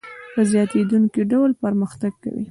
په 0.33 0.41
زیاتېدونکي 0.51 1.21
ډول 1.31 1.51
پرمختګ 1.63 2.13
کوي 2.23 2.39